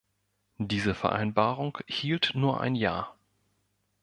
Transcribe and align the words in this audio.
Diese 0.57 0.95
Vereinbarung 0.95 1.77
hielt 1.87 2.31
nur 2.33 2.59
ein 2.59 2.73
Jahr. 2.73 3.15